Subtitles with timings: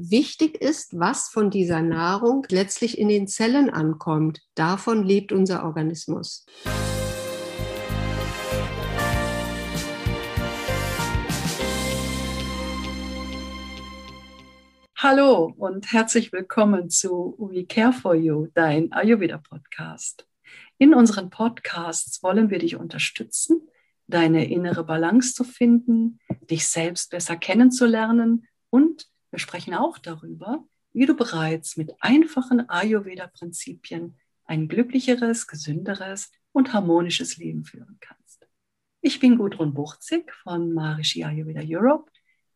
[0.00, 4.42] Wichtig ist, was von dieser Nahrung letztlich in den Zellen ankommt.
[4.54, 6.46] Davon lebt unser Organismus.
[14.96, 20.28] Hallo und herzlich willkommen zu We Care for You, dein Ayurveda Podcast.
[20.78, 23.68] In unseren Podcasts wollen wir dich unterstützen,
[24.06, 31.06] deine innere Balance zu finden, dich selbst besser kennenzulernen und wir sprechen auch darüber, wie
[31.06, 38.46] du bereits mit einfachen Ayurveda-Prinzipien ein glücklicheres, gesünderes und harmonisches Leben führen kannst.
[39.00, 42.10] Ich bin Gudrun Buchzig von Maharishi Ayurveda Europe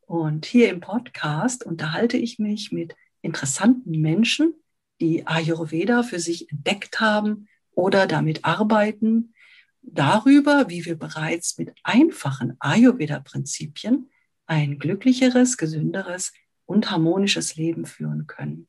[0.07, 4.55] und hier im Podcast unterhalte ich mich mit interessanten Menschen,
[5.01, 9.35] die Ayurveda für sich entdeckt haben oder damit arbeiten,
[9.83, 14.11] darüber, wie wir bereits mit einfachen Ayurveda-Prinzipien
[14.47, 16.33] ein glücklicheres, gesünderes
[16.73, 18.67] und harmonisches Leben führen können.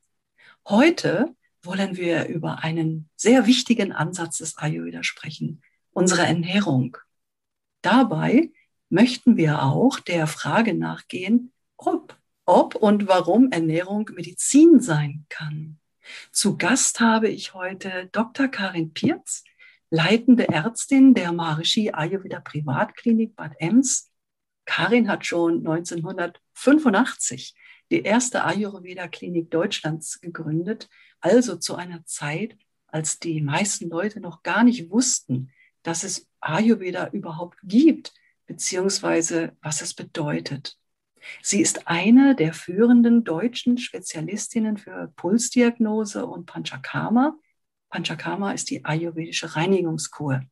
[0.68, 6.98] Heute wollen wir über einen sehr wichtigen Ansatz des Ayurveda sprechen, unsere Ernährung.
[7.80, 8.50] Dabei
[8.90, 15.78] möchten wir auch der Frage nachgehen, ob, ob und warum Ernährung Medizin sein kann.
[16.30, 18.48] Zu Gast habe ich heute Dr.
[18.48, 19.44] Karin Pierz,
[19.88, 24.10] leitende Ärztin der Maharishi Ayurveda Privatklinik Bad Ems.
[24.66, 27.54] Karin hat schon 1985
[27.94, 30.88] die erste Ayurveda-Klinik Deutschlands gegründet,
[31.20, 32.56] also zu einer Zeit,
[32.88, 35.50] als die meisten Leute noch gar nicht wussten,
[35.84, 38.12] dass es Ayurveda überhaupt gibt
[38.46, 40.76] beziehungsweise was es bedeutet.
[41.40, 47.38] Sie ist eine der führenden deutschen Spezialistinnen für Pulsdiagnose und Panchakarma.
[47.90, 50.42] Panchakarma ist die ayurvedische Reinigungskur.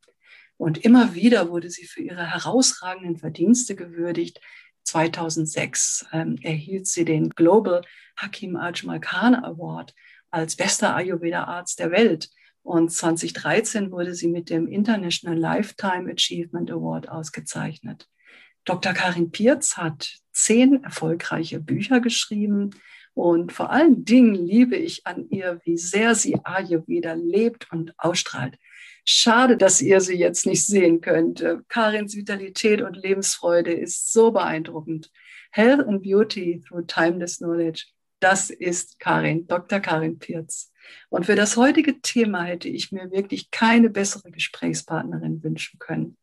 [0.56, 4.41] Und immer wieder wurde sie für ihre herausragenden Verdienste gewürdigt.
[4.84, 7.83] 2006 ähm, erhielt sie den Global
[8.16, 9.94] Hakim Ajmal Khan Award
[10.30, 12.30] als bester Ayurveda-Arzt der Welt.
[12.62, 18.09] Und 2013 wurde sie mit dem International Lifetime Achievement Award ausgezeichnet.
[18.65, 18.92] Dr.
[18.92, 22.71] Karin Pierz hat zehn erfolgreiche Bücher geschrieben
[23.15, 28.56] und vor allen Dingen liebe ich an ihr, wie sehr sie Ayurveda lebt und ausstrahlt.
[29.05, 31.45] Schade, dass ihr sie jetzt nicht sehen könnt.
[31.69, 35.11] Karins Vitalität und Lebensfreude ist so beeindruckend.
[35.51, 37.87] Health and Beauty through Timeless Knowledge.
[38.21, 39.81] Das ist Karin, Dr.
[39.81, 40.73] Karin Pierz.
[41.11, 46.17] Und für das heutige Thema hätte ich mir wirklich keine bessere Gesprächspartnerin wünschen können.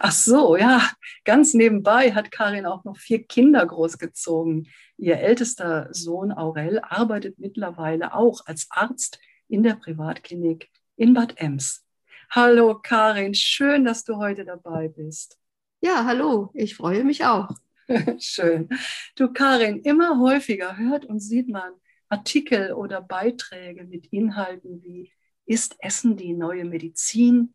[0.00, 0.90] Ach so, ja,
[1.24, 4.68] ganz nebenbei hat Karin auch noch vier Kinder großgezogen.
[4.98, 11.84] Ihr ältester Sohn Aurel arbeitet mittlerweile auch als Arzt in der Privatklinik in Bad Ems.
[12.32, 15.36] Hallo Karin, schön, dass du heute dabei bist.
[15.80, 17.48] Ja, hallo, ich freue mich auch.
[18.20, 18.68] schön.
[19.16, 21.72] Du Karin, immer häufiger hört und sieht man,
[22.08, 25.12] Artikel oder Beiträge mit Inhalten wie
[25.44, 27.52] ist Essen die neue Medizin,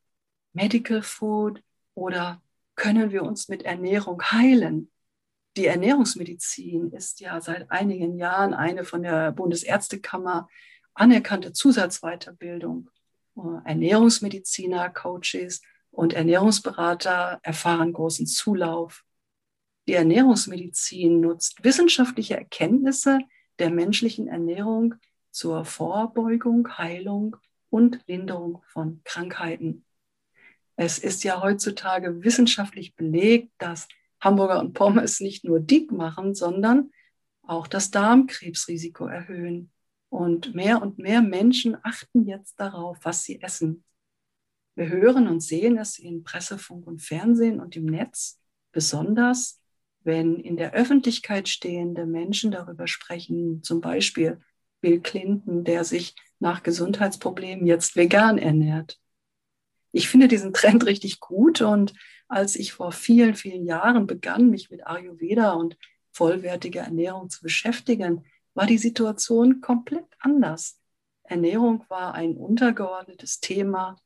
[0.52, 2.42] Medical Food oder
[2.76, 4.92] können wir uns mit Ernährung heilen?
[5.56, 10.50] Die Ernährungsmedizin ist ja seit einigen Jahren eine von der Bundesärztekammer
[10.94, 12.90] anerkannte Zusatzweiterbildung.
[13.36, 19.04] Ernährungsmediziner, Coaches und Ernährungsberater erfahren großen Zulauf.
[19.88, 23.20] Die Ernährungsmedizin nutzt wissenschaftliche Erkenntnisse
[23.60, 24.96] der menschlichen Ernährung
[25.32, 27.38] zur Vorbeugung, Heilung
[27.70, 29.86] und Linderung von Krankheiten.
[30.76, 33.88] Es ist ja heutzutage wissenschaftlich belegt, dass
[34.20, 36.92] Hamburger und Pommes nicht nur dick machen, sondern
[37.44, 39.72] auch das Darmkrebsrisiko erhöhen.
[40.10, 43.84] Und mehr und mehr Menschen achten jetzt darauf, was sie essen.
[44.76, 48.40] Wir hören und sehen es in Presse, Funk und Fernsehen und im Netz,
[48.72, 49.62] besonders
[50.04, 54.40] wenn in der Öffentlichkeit stehende Menschen darüber sprechen, zum Beispiel
[54.80, 59.00] Bill Clinton, der sich nach Gesundheitsproblemen jetzt vegan ernährt.
[59.92, 61.94] Ich finde diesen Trend richtig gut und
[62.28, 65.78] als ich vor vielen, vielen Jahren begann, mich mit Ayurveda und
[66.12, 70.80] vollwertiger Ernährung zu beschäftigen, war die Situation komplett anders.
[71.24, 73.98] Ernährung war ein untergeordnetes Thema.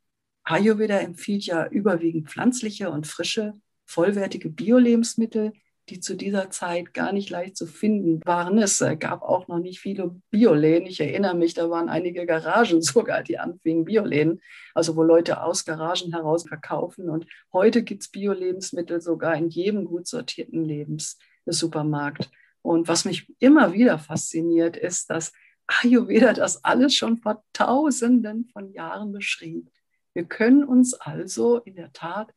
[0.44, 3.54] Ayurveda empfiehlt ja überwiegend pflanzliche und frische,
[3.86, 5.54] vollwertige Bio-Lebensmittel,
[5.90, 8.58] die zu dieser Zeit gar nicht leicht zu finden waren.
[8.60, 10.88] Es äh, gab auch noch nicht viele Bioläden.
[10.88, 14.42] Ich erinnere mich, da waren einige Garagen sogar, die anfingen Bioläden,
[14.74, 17.10] also wo Leute aus Garagen heraus verkaufen.
[17.10, 22.30] Und heute gibt es Bio-Lebensmittel sogar in jedem gut sortierten Lebenssupermarkt.
[22.70, 25.34] Und was mich immer wieder fasziniert, ist, dass
[25.66, 29.72] Ayurveda das alles schon vor Tausenden von Jahren beschrieb.
[30.14, 32.32] Wir können uns also in der Tat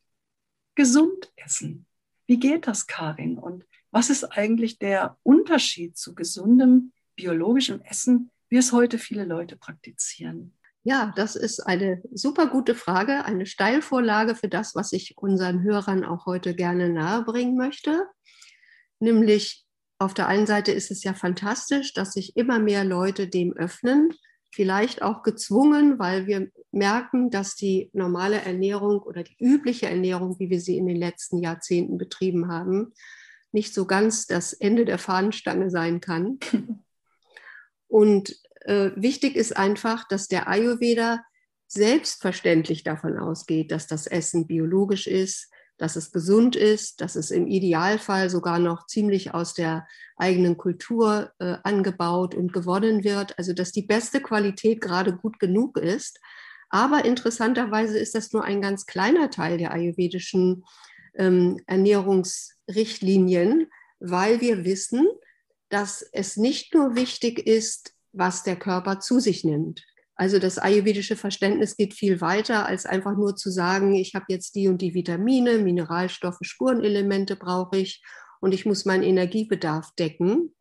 [0.75, 1.85] gesund essen.
[2.25, 3.39] Wie geht das, Karin?
[3.39, 9.57] Und was ist eigentlich der Unterschied zu gesundem biologischem Essen, wie es heute viele Leute
[9.57, 10.55] praktizieren?
[10.83, 16.07] Ja, das ist eine super gute Frage, eine Steilvorlage für das, was ich unseren Hörern
[16.07, 18.07] auch heute gerne nahebringen möchte.
[18.99, 19.67] Nämlich
[20.03, 24.13] auf der einen Seite ist es ja fantastisch, dass sich immer mehr Leute dem öffnen,
[24.51, 30.51] vielleicht auch gezwungen, weil wir merken, dass die normale Ernährung oder die übliche Ernährung, wie
[30.51, 32.93] wir sie in den letzten Jahrzehnten betrieben haben,
[33.53, 36.39] nicht so ganz das Ende der Fahnenstange sein kann.
[37.89, 41.23] Und äh, wichtig ist einfach, dass der Ayurveda
[41.69, 45.52] selbstverständlich davon ausgeht, dass das Essen biologisch ist,
[45.83, 51.33] dass es gesund ist, dass es im Idealfall sogar noch ziemlich aus der eigenen Kultur
[51.41, 56.21] äh, angebaut und gewonnen wird, also dass die beste Qualität gerade gut genug ist.
[56.71, 60.63] Aber interessanterweise ist das nur ein ganz kleiner Teil der ayurvedischen
[61.15, 63.67] ähm, Ernährungsrichtlinien,
[63.99, 65.09] weil wir wissen,
[65.69, 69.85] dass es nicht nur wichtig ist, was der Körper zu sich nimmt.
[70.23, 74.55] Also das ayurvedische Verständnis geht viel weiter, als einfach nur zu sagen, ich habe jetzt
[74.55, 78.05] die und die Vitamine, Mineralstoffe, Spurenelemente brauche ich
[78.41, 80.55] und ich muss meinen Energiebedarf decken,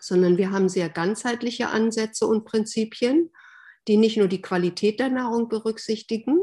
[0.00, 3.30] sondern wir haben sehr ganzheitliche Ansätze und Prinzipien,
[3.86, 6.38] die nicht nur die Qualität der Nahrung berücksichtigen,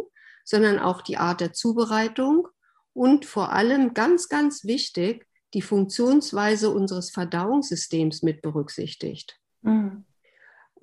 [0.46, 2.48] sondern auch die Art der Zubereitung
[2.94, 5.26] und vor allem ganz, ganz wichtig,
[5.56, 9.40] die Funktionsweise unseres Verdauungssystems mit berücksichtigt.
[9.64, 10.06] Mhm.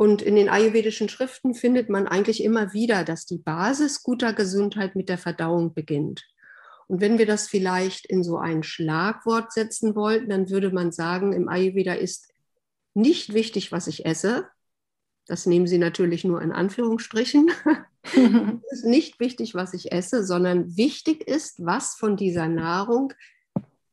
[0.00, 4.96] Und in den ayurvedischen Schriften findet man eigentlich immer wieder, dass die Basis guter Gesundheit
[4.96, 6.26] mit der Verdauung beginnt.
[6.86, 11.34] Und wenn wir das vielleicht in so ein Schlagwort setzen wollten, dann würde man sagen,
[11.34, 12.32] im Ayurveda ist
[12.94, 14.48] nicht wichtig, was ich esse.
[15.26, 17.50] Das nehmen Sie natürlich nur in Anführungsstrichen.
[18.02, 23.12] es ist nicht wichtig, was ich esse, sondern wichtig ist, was von dieser Nahrung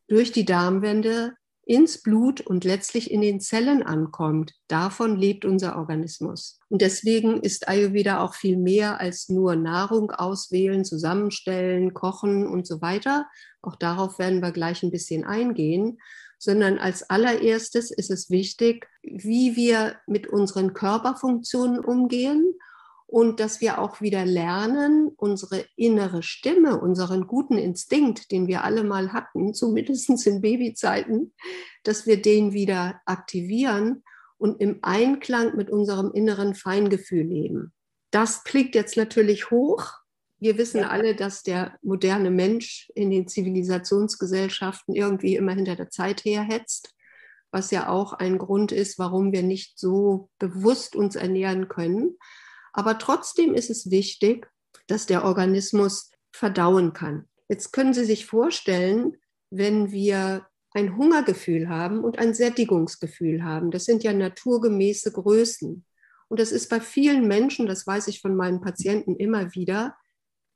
[0.08, 1.36] durch die Darmwände
[1.68, 4.54] ins Blut und letztlich in den Zellen ankommt.
[4.68, 6.60] Davon lebt unser Organismus.
[6.70, 12.82] Und deswegen ist Ayurveda auch viel mehr als nur Nahrung auswählen, zusammenstellen, kochen und so
[12.82, 13.28] weiter.
[13.62, 16.00] Auch darauf werden wir gleich ein bisschen eingehen.
[16.40, 22.54] Sondern als allererstes ist es wichtig, wie wir mit unseren Körperfunktionen umgehen
[23.08, 28.84] und dass wir auch wieder lernen, unsere innere Stimme, unseren guten Instinkt, den wir alle
[28.84, 31.34] mal hatten, zumindest in Babyzeiten,
[31.84, 34.04] dass wir den wieder aktivieren
[34.38, 37.74] und im Einklang mit unserem inneren Feingefühl leben.
[38.12, 39.94] Das klingt jetzt natürlich hoch.
[40.40, 40.90] Wir wissen ja.
[40.90, 46.94] alle, dass der moderne Mensch in den Zivilisationsgesellschaften irgendwie immer hinter der Zeit herhetzt,
[47.52, 52.18] was ja auch ein Grund ist, warum wir nicht so bewusst uns ernähren können.
[52.74, 54.48] Aber trotzdem ist es wichtig,
[54.88, 57.28] dass der Organismus verdauen kann.
[57.50, 59.18] Jetzt können Sie sich vorstellen,
[59.50, 63.72] wenn wir ein Hungergefühl haben und ein Sättigungsgefühl haben.
[63.72, 65.86] Das sind ja naturgemäße Größen.
[66.28, 69.96] Und das ist bei vielen Menschen, das weiß ich von meinen Patienten immer wieder,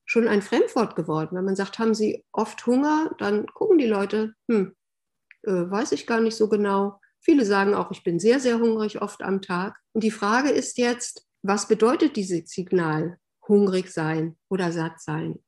[0.06, 1.38] schon ein Fremdwort geworden.
[1.38, 4.76] Wenn man sagt, haben Sie oft Hunger, dann gucken die Leute, hm,
[5.44, 7.00] äh, weiß ich gar nicht so genau.
[7.22, 9.80] Viele sagen auch, ich bin sehr, sehr hungrig oft am Tag.
[9.94, 15.40] Und die Frage ist jetzt, was bedeutet dieses Signal hungrig sein oder satt sein?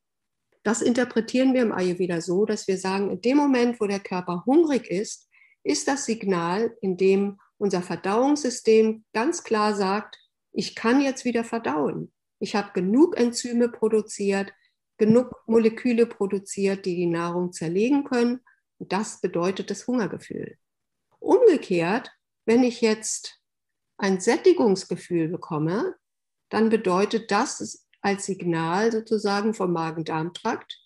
[0.62, 4.44] Das interpretieren wir im Ayurveda so, dass wir sagen, in dem Moment, wo der Körper
[4.46, 5.28] hungrig ist,
[5.62, 10.18] ist das Signal, in dem unser Verdauungssystem ganz klar sagt,
[10.52, 12.12] ich kann jetzt wieder verdauen.
[12.38, 14.52] Ich habe genug Enzyme produziert,
[14.98, 18.40] genug Moleküle produziert, die die Nahrung zerlegen können.
[18.78, 20.56] Und das bedeutet das Hungergefühl.
[21.18, 22.10] Umgekehrt,
[22.46, 23.40] wenn ich jetzt
[23.98, 25.94] ein Sättigungsgefühl bekomme,
[26.50, 30.78] dann bedeutet das als Signal sozusagen vom Magen-Darm-Trakt,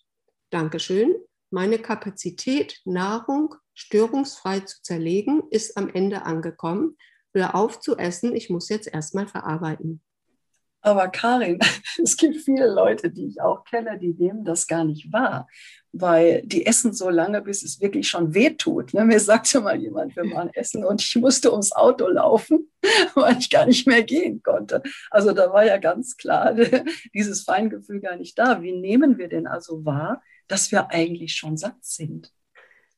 [0.51, 1.15] Dankeschön,
[1.51, 6.97] meine Kapazität, Nahrung störungsfrei zu zerlegen, ist am Ende angekommen.
[7.33, 10.01] Hör auf zu essen, ich muss jetzt erstmal verarbeiten.
[10.81, 11.59] Aber Karin,
[12.03, 15.47] es gibt viele Leute, die ich auch kenne, die nehmen das gar nicht wahr,
[15.99, 18.93] weil die essen so lange, bis es wirklich schon wehtut.
[18.93, 19.05] Ne?
[19.05, 22.71] Mir sagte mal jemand, wir waren essen und ich musste ums Auto laufen,
[23.15, 24.81] weil ich gar nicht mehr gehen konnte.
[25.11, 26.55] Also da war ja ganz klar
[27.13, 28.61] dieses Feingefühl gar nicht da.
[28.61, 32.31] Wie nehmen wir denn also wahr, dass wir eigentlich schon satt sind?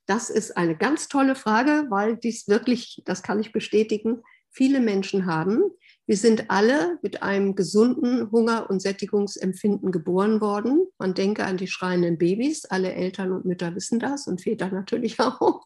[0.06, 5.26] Das ist eine ganz tolle Frage, weil dies wirklich, das kann ich bestätigen, viele Menschen
[5.26, 5.64] haben.
[6.08, 10.88] Wir sind alle mit einem gesunden Hunger- und Sättigungsempfinden geboren worden.
[10.98, 12.66] Man denke an die schreienden Babys.
[12.66, 15.64] Alle Eltern und Mütter wissen das und Väter natürlich auch.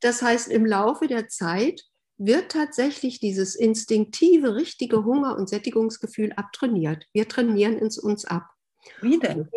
[0.00, 1.82] Das heißt, im Laufe der Zeit
[2.18, 7.06] wird tatsächlich dieses instinktive, richtige Hunger- und Sättigungsgefühl abtrainiert.
[7.12, 8.50] Wir trainieren es uns ab.
[9.00, 9.48] Wie denn?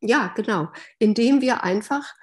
[0.00, 0.68] ja, genau.
[0.98, 2.14] Indem wir einfach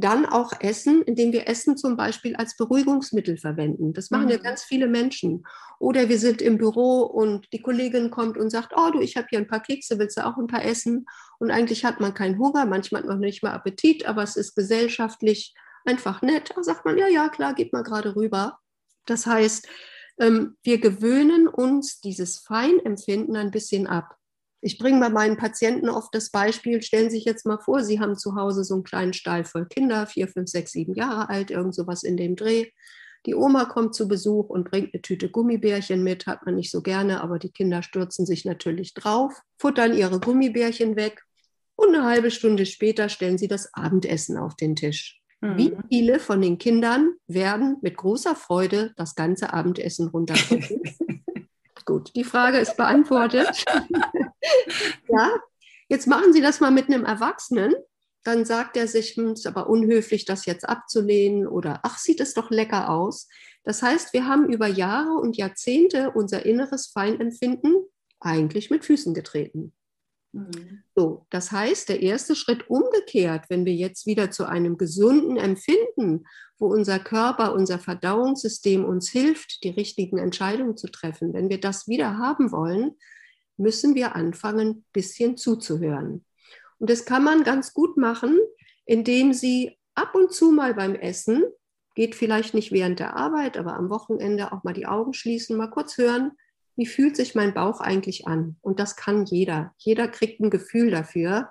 [0.00, 3.92] dann auch Essen, indem wir Essen zum Beispiel als Beruhigungsmittel verwenden.
[3.92, 4.30] Das machen mhm.
[4.30, 5.44] ja ganz viele Menschen.
[5.78, 9.26] Oder wir sind im Büro und die Kollegin kommt und sagt, oh du, ich habe
[9.30, 11.06] hier ein paar Kekse, willst du auch ein paar essen?
[11.38, 14.54] Und eigentlich hat man keinen Hunger, manchmal hat man nicht mal Appetit, aber es ist
[14.54, 15.54] gesellschaftlich
[15.84, 16.52] einfach nett.
[16.54, 18.58] Da sagt man, ja, ja, klar, geht mal gerade rüber.
[19.06, 19.68] Das heißt,
[20.18, 24.16] ähm, wir gewöhnen uns dieses Feinempfinden ein bisschen ab.
[24.62, 27.98] Ich bringe bei meinen Patienten oft das Beispiel, stellen Sie sich jetzt mal vor, Sie
[27.98, 31.50] haben zu Hause so einen kleinen Stall voll Kinder, vier, fünf, sechs, sieben Jahre alt,
[31.50, 32.66] irgend sowas in dem Dreh.
[33.26, 36.82] Die Oma kommt zu Besuch und bringt eine Tüte Gummibärchen mit, hat man nicht so
[36.82, 41.22] gerne, aber die Kinder stürzen sich natürlich drauf, futtern ihre Gummibärchen weg
[41.76, 45.20] und eine halbe Stunde später stellen sie das Abendessen auf den Tisch.
[45.40, 45.56] Mhm.
[45.56, 50.82] Wie viele von den Kindern werden mit großer Freude das ganze Abendessen runtergucken?
[51.86, 53.64] Gut, die Frage ist beantwortet.
[55.08, 55.40] ja,
[55.88, 57.74] jetzt machen Sie das mal mit einem Erwachsenen.
[58.22, 62.34] Dann sagt er sich, hm, ist aber unhöflich, das jetzt abzulehnen oder ach, sieht es
[62.34, 63.28] doch lecker aus.
[63.64, 67.74] Das heißt, wir haben über Jahre und Jahrzehnte unser inneres Feinempfinden
[68.20, 69.72] eigentlich mit Füßen getreten.
[70.32, 70.82] Mhm.
[70.94, 76.26] So, das heißt, der erste Schritt umgekehrt, wenn wir jetzt wieder zu einem gesunden Empfinden,
[76.58, 81.88] wo unser Körper, unser Verdauungssystem uns hilft, die richtigen Entscheidungen zu treffen, wenn wir das
[81.88, 82.96] wieder haben wollen,
[83.60, 86.24] müssen wir anfangen, ein bisschen zuzuhören.
[86.78, 88.38] Und das kann man ganz gut machen,
[88.86, 91.44] indem Sie ab und zu mal beim Essen,
[91.94, 95.68] geht vielleicht nicht während der Arbeit, aber am Wochenende auch mal die Augen schließen, mal
[95.68, 96.32] kurz hören,
[96.76, 98.56] wie fühlt sich mein Bauch eigentlich an?
[98.62, 99.74] Und das kann jeder.
[99.76, 101.50] Jeder kriegt ein Gefühl dafür.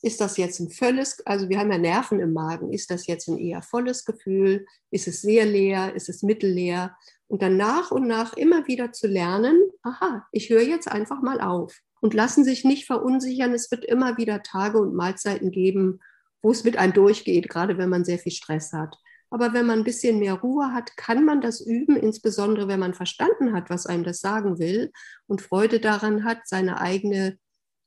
[0.00, 3.28] Ist das jetzt ein volles, also wir haben ja Nerven im Magen, ist das jetzt
[3.28, 4.64] ein eher volles Gefühl?
[4.90, 5.94] Ist es sehr leer?
[5.94, 6.96] Ist es mittelleer?
[7.28, 11.40] Und dann nach und nach immer wieder zu lernen, aha, ich höre jetzt einfach mal
[11.40, 13.52] auf und lassen sich nicht verunsichern.
[13.52, 16.00] Es wird immer wieder Tage und Mahlzeiten geben,
[16.42, 18.96] wo es mit einem durchgeht, gerade wenn man sehr viel Stress hat.
[19.30, 22.94] Aber wenn man ein bisschen mehr Ruhe hat, kann man das üben, insbesondere wenn man
[22.94, 24.92] verstanden hat, was einem das sagen will
[25.26, 27.38] und Freude daran hat, seine eigene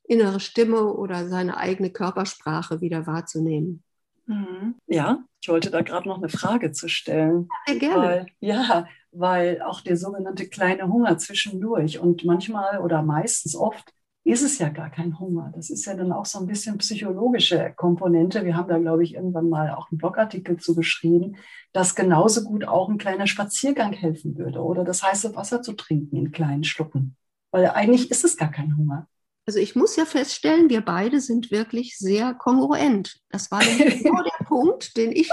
[0.04, 3.84] innere Stimme oder seine eigene Körpersprache wieder wahrzunehmen.
[4.30, 4.76] Mhm.
[4.86, 7.48] Ja, ich wollte da gerade noch eine Frage zu stellen.
[7.66, 7.96] Ja, gerne.
[7.96, 14.42] Weil, ja, weil auch der sogenannte kleine Hunger zwischendurch und manchmal oder meistens oft ist
[14.42, 15.50] es ja gar kein Hunger.
[15.56, 18.44] Das ist ja dann auch so ein bisschen psychologische Komponente.
[18.44, 21.36] Wir haben da, glaube ich, irgendwann mal auch einen Blogartikel zu geschrieben,
[21.72, 26.16] dass genauso gut auch ein kleiner Spaziergang helfen würde oder das heiße Wasser zu trinken
[26.16, 27.16] in kleinen Schlucken.
[27.50, 29.08] Weil eigentlich ist es gar kein Hunger.
[29.50, 33.18] Also ich muss ja feststellen, wir beide sind wirklich sehr kongruent.
[33.30, 35.28] Das war genau der Punkt, den ich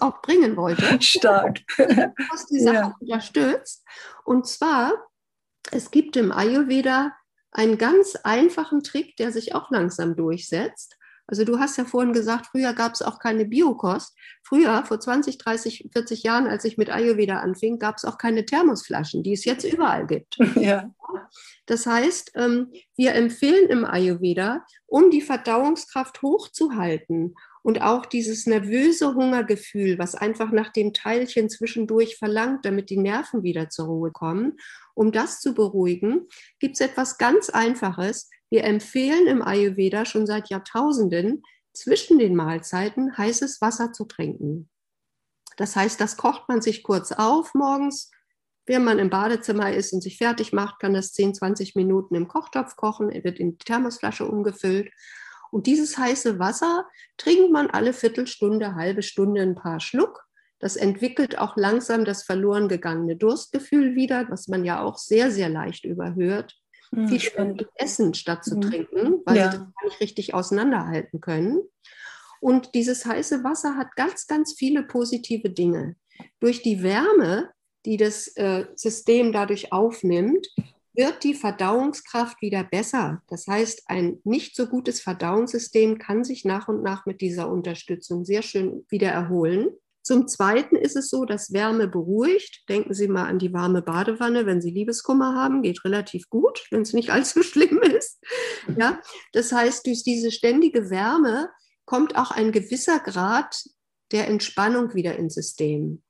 [0.00, 1.00] auch bringen wollte.
[1.00, 1.60] Stark.
[1.78, 2.96] Was die Sache ja.
[2.98, 3.84] unterstützt.
[4.24, 4.92] Und zwar,
[5.70, 7.12] es gibt im Ayurveda
[7.52, 10.96] einen ganz einfachen Trick, der sich auch langsam durchsetzt.
[11.28, 14.16] Also du hast ja vorhin gesagt, früher gab es auch keine Biokost.
[14.42, 18.44] Früher, vor 20, 30, 40 Jahren, als ich mit Ayurveda anfing, gab es auch keine
[18.44, 20.38] Thermosflaschen, die es jetzt überall gibt.
[20.56, 20.90] Ja.
[21.66, 29.14] Das heißt, ähm, wir empfehlen im Ayurveda, um die Verdauungskraft hochzuhalten und auch dieses nervöse
[29.14, 34.56] Hungergefühl, was einfach nach dem Teilchen zwischendurch verlangt, damit die Nerven wieder zur Ruhe kommen
[35.00, 38.28] um das zu beruhigen, gibt es etwas ganz Einfaches.
[38.50, 44.68] Wir empfehlen im Ayurveda schon seit Jahrtausenden, zwischen den Mahlzeiten heißes Wasser zu trinken.
[45.56, 48.10] Das heißt, das kocht man sich kurz auf morgens.
[48.70, 52.28] Wenn man im Badezimmer ist und sich fertig macht, kann das 10, 20 Minuten im
[52.28, 53.10] Kochtopf kochen.
[53.10, 54.92] Er wird in die Thermosflasche umgefüllt.
[55.50, 56.86] Und dieses heiße Wasser
[57.16, 60.24] trinkt man alle Viertelstunde, halbe Stunde ein paar Schluck.
[60.60, 65.48] Das entwickelt auch langsam das verloren gegangene Durstgefühl wieder, was man ja auch sehr, sehr
[65.48, 66.56] leicht überhört.
[66.92, 68.60] Mhm, Viele essen statt zu mhm.
[68.60, 69.50] trinken, weil ja.
[69.50, 71.60] sie das gar nicht richtig auseinanderhalten können.
[72.40, 75.96] Und dieses heiße Wasser hat ganz, ganz viele positive Dinge.
[76.38, 77.50] Durch die Wärme,
[77.86, 80.48] die das äh, System dadurch aufnimmt,
[80.94, 83.22] wird die Verdauungskraft wieder besser.
[83.28, 88.24] Das heißt, ein nicht so gutes Verdauungssystem kann sich nach und nach mit dieser Unterstützung
[88.24, 89.70] sehr schön wieder erholen.
[90.02, 92.64] Zum Zweiten ist es so, dass Wärme beruhigt.
[92.68, 96.82] Denken Sie mal an die warme Badewanne, wenn Sie Liebeskummer haben, geht relativ gut, wenn
[96.82, 98.18] es nicht allzu schlimm ist.
[98.78, 99.00] Ja,
[99.32, 101.50] das heißt, durch diese ständige Wärme
[101.84, 103.64] kommt auch ein gewisser Grad
[104.12, 106.02] der Entspannung wieder ins System.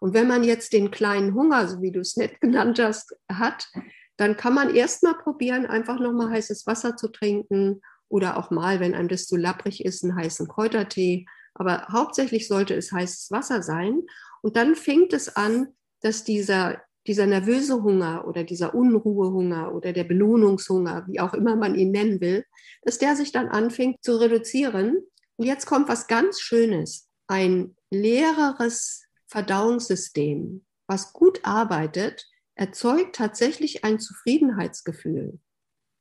[0.00, 3.68] Und wenn man jetzt den kleinen Hunger, so wie du es nett genannt hast, hat,
[4.16, 8.80] dann kann man erst mal probieren, einfach nochmal heißes Wasser zu trinken oder auch mal,
[8.80, 11.26] wenn einem das zu lapprig ist, einen heißen Kräutertee
[11.58, 14.02] aber hauptsächlich sollte es heißes Wasser sein.
[14.42, 15.68] Und dann fängt es an,
[16.00, 21.74] dass dieser, dieser nervöse Hunger oder dieser Unruhehunger oder der Belohnungshunger, wie auch immer man
[21.74, 22.44] ihn nennen will,
[22.82, 24.98] dass der sich dann anfängt zu reduzieren.
[25.36, 27.06] Und jetzt kommt was ganz Schönes.
[27.30, 35.38] ein leereres Verdauungssystem, was gut arbeitet, erzeugt tatsächlich ein Zufriedenheitsgefühl.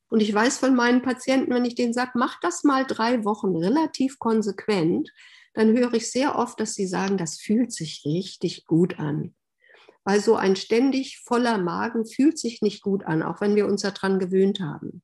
[0.09, 3.55] Und ich weiß von meinen Patienten, wenn ich denen sage, mach das mal drei Wochen
[3.55, 5.11] relativ konsequent,
[5.53, 9.35] dann höre ich sehr oft, dass sie sagen, das fühlt sich richtig gut an.
[10.05, 13.81] Weil so ein ständig voller Magen fühlt sich nicht gut an, auch wenn wir uns
[13.81, 15.03] daran gewöhnt haben.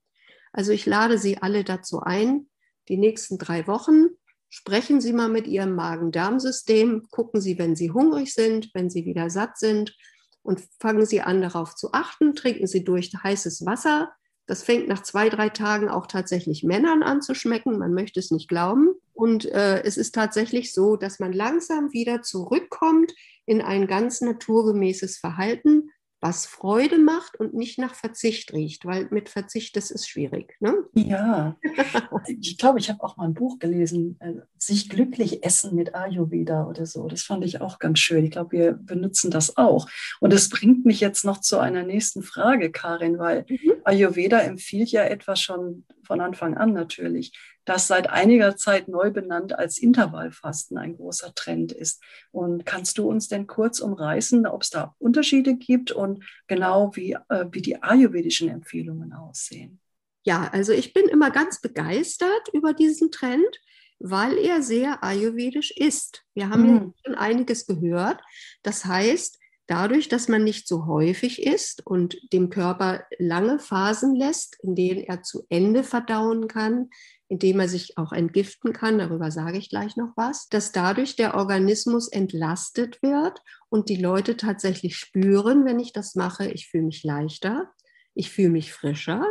[0.54, 2.48] Also ich lade Sie alle dazu ein,
[2.88, 4.10] die nächsten drei Wochen
[4.54, 9.32] sprechen Sie mal mit Ihrem Magen-Darm-System, gucken Sie, wenn Sie hungrig sind, wenn Sie wieder
[9.32, 9.98] satt sind
[10.44, 12.36] und fangen Sie an, darauf zu achten.
[12.36, 14.14] Trinken Sie durch heißes Wasser.
[14.46, 17.80] Das fängt nach zwei, drei Tagen auch tatsächlich Männern an zu schmecken.
[17.80, 18.90] Man möchte es nicht glauben.
[19.14, 23.12] Und äh, es ist tatsächlich so, dass man langsam wieder zurückkommt
[23.48, 25.90] in ein ganz naturgemäßes Verhalten,
[26.24, 30.56] was Freude macht und nicht nach Verzicht riecht, weil mit Verzicht, das ist schwierig.
[30.62, 30.74] Ne?
[30.94, 31.58] Ja,
[32.28, 36.66] ich glaube, ich habe auch mal ein Buch gelesen, äh, sich glücklich essen mit Ayurveda
[36.66, 37.10] oder so.
[37.10, 38.24] Das fand ich auch ganz schön.
[38.24, 39.90] Ich glaube, wir benutzen das auch.
[40.22, 43.74] Und das bringt mich jetzt noch zu einer nächsten Frage, Karin, weil mhm.
[43.84, 47.34] Ayurveda empfiehlt ja etwas schon von Anfang an natürlich
[47.66, 52.04] das seit einiger Zeit neu benannt als Intervallfasten ein großer Trend ist.
[52.32, 57.14] Und kannst du uns denn kurz umreißen, ob es da Unterschiede gibt und genau wie,
[57.30, 59.80] äh, wie die ayurvedischen Empfehlungen aussehen?
[60.26, 63.60] Ja, also ich bin immer ganz begeistert über diesen Trend,
[64.00, 66.24] weil er sehr ayurvedisch ist.
[66.34, 66.94] Wir haben mhm.
[67.06, 68.22] schon einiges gehört.
[68.62, 74.58] Das heißt, dadurch, dass man nicht so häufig isst und dem Körper lange Phasen lässt,
[74.62, 76.90] in denen er zu Ende verdauen kann,
[77.30, 81.36] indem er sich auch entgiften kann, darüber sage ich gleich noch was, dass dadurch der
[81.36, 87.04] Organismus entlastet wird und die Leute tatsächlich spüren, wenn ich das mache, ich fühle mich
[87.04, 87.72] leichter,
[88.14, 89.26] ich fühle mich frischer,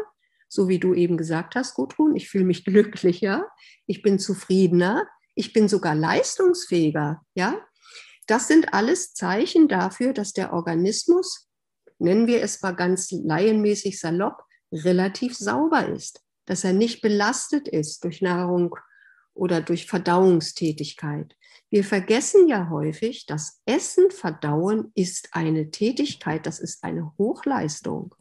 [0.48, 3.46] so wie du eben gesagt hast, Gudrun, ich fühle mich glücklicher,
[3.86, 7.60] ich bin zufriedener, ich bin sogar leistungsfähiger, ja?
[8.26, 11.48] Das sind alles Zeichen dafür, dass der Organismus,
[11.98, 18.04] nennen wir es mal ganz laienmäßig salopp, relativ sauber ist dass er nicht belastet ist
[18.04, 18.74] durch Nahrung
[19.34, 21.36] oder durch Verdauungstätigkeit.
[21.70, 28.14] Wir vergessen ja häufig, dass Essen, Verdauen ist eine Tätigkeit, das ist eine Hochleistung.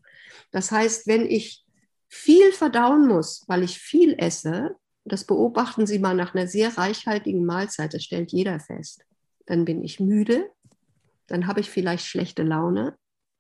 [0.52, 1.66] Das heißt, wenn ich
[2.08, 7.46] viel verdauen muss, weil ich viel esse, das beobachten Sie mal nach einer sehr reichhaltigen
[7.46, 9.04] Mahlzeit, das stellt jeder fest,
[9.45, 10.49] dann bin ich müde,
[11.27, 12.95] dann habe ich vielleicht schlechte Laune,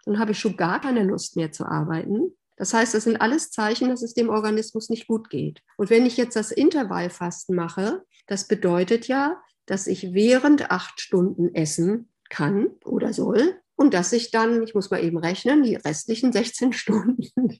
[0.05, 3.49] dann habe ich schon gar keine Lust mehr zu arbeiten das heißt, das sind alles
[3.49, 5.63] Zeichen, dass es dem Organismus nicht gut geht.
[5.77, 11.55] Und wenn ich jetzt das Intervallfasten mache, das bedeutet ja, dass ich während acht Stunden
[11.55, 16.31] essen kann oder soll und dass ich dann, ich muss mal eben rechnen, die restlichen
[16.31, 17.59] 16 Stunden, die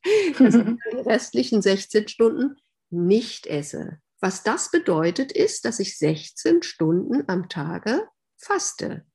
[0.97, 2.58] restlichen 16 Stunden
[2.91, 3.97] nicht esse.
[4.19, 8.08] Was das bedeutet, ist, dass ich 16 Stunden am Tage
[8.45, 9.06] faste.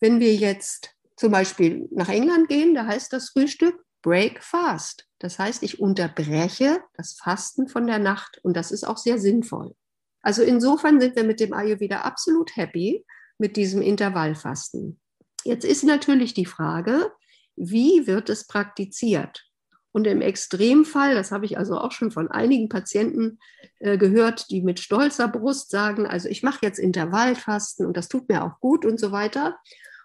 [0.00, 5.06] Wenn wir jetzt zum Beispiel nach England gehen, da heißt das Frühstück Break Fast.
[5.18, 9.74] Das heißt, ich unterbreche das Fasten von der Nacht und das ist auch sehr sinnvoll.
[10.22, 13.04] Also insofern sind wir mit dem Ayurveda absolut happy
[13.38, 15.00] mit diesem Intervallfasten.
[15.44, 17.12] Jetzt ist natürlich die Frage,
[17.56, 19.49] wie wird es praktiziert?
[19.92, 23.38] Und im Extremfall, das habe ich also auch schon von einigen Patienten
[23.80, 28.28] äh, gehört, die mit stolzer Brust sagen, also ich mache jetzt Intervallfasten und das tut
[28.28, 29.58] mir auch gut und so weiter.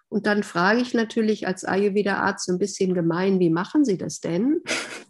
[0.08, 4.20] Und dann frage ich natürlich als Ayurveda-Arzt so ein bisschen gemein, wie machen Sie das
[4.20, 4.62] denn?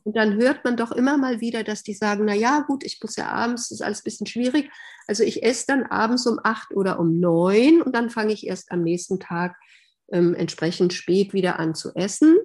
[0.04, 2.98] Und dann hört man doch immer mal wieder, dass die sagen, na ja, gut, ich
[3.02, 4.70] muss ja abends, das ist alles ein bisschen schwierig.
[5.06, 8.72] Also ich esse dann abends um acht oder um neun und dann fange ich erst
[8.72, 9.56] am nächsten Tag
[10.10, 12.36] ähm, entsprechend spät wieder an zu essen.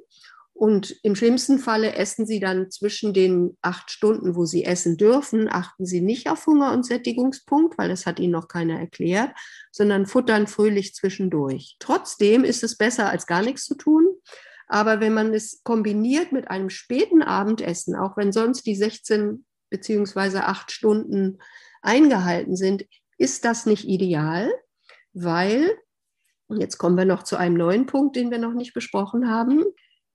[0.61, 5.49] Und im schlimmsten Falle essen Sie dann zwischen den acht Stunden, wo Sie essen dürfen,
[5.51, 9.31] achten Sie nicht auf Hunger und Sättigungspunkt, weil das hat Ihnen noch keiner erklärt,
[9.71, 11.77] sondern futtern fröhlich zwischendurch.
[11.79, 14.05] Trotzdem ist es besser, als gar nichts zu tun.
[14.67, 20.45] Aber wenn man es kombiniert mit einem späten Abendessen, auch wenn sonst die 16 beziehungsweise
[20.45, 21.39] acht Stunden
[21.81, 22.85] eingehalten sind,
[23.17, 24.53] ist das nicht ideal,
[25.11, 25.75] weil,
[26.45, 29.63] und jetzt kommen wir noch zu einem neuen Punkt, den wir noch nicht besprochen haben,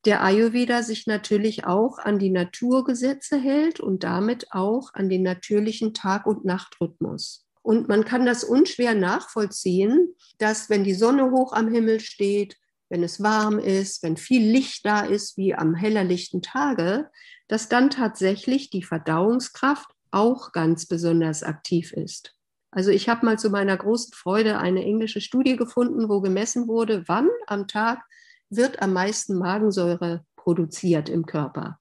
[0.07, 5.95] der Ayurveda sich natürlich auch an die Naturgesetze hält und damit auch an den natürlichen
[5.95, 7.47] Tag- und Nachtrhythmus.
[7.63, 12.57] Und man kann das unschwer nachvollziehen, dass wenn die Sonne hoch am Himmel steht,
[12.89, 17.11] wenn es warm ist, wenn viel Licht da ist, wie am hellerlichten Tage,
[17.49, 22.37] dass dann tatsächlich die Verdauungskraft auch ganz besonders aktiv ist.
[22.71, 27.05] Also ich habe mal zu meiner großen Freude eine englische Studie gefunden, wo gemessen wurde,
[27.07, 28.03] wann am Tag
[28.51, 31.79] wird am meisten Magensäure produziert im Körper.